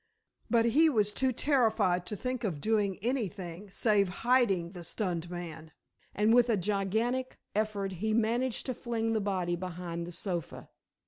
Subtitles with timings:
[0.49, 5.73] But he was too terrified to think of doing anything save hiding the stunned man,
[6.15, 10.69] and with a gigantic effort he managed to fling the body behind the sofa.